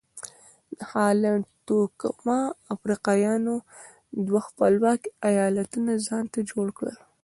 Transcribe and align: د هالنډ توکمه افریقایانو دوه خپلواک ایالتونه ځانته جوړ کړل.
د 0.77 0.79
هالنډ 0.91 1.43
توکمه 1.67 2.39
افریقایانو 2.75 3.55
دوه 4.27 4.41
خپلواک 4.49 5.01
ایالتونه 5.29 5.91
ځانته 6.07 6.39
جوړ 6.51 6.67
کړل. 6.77 6.97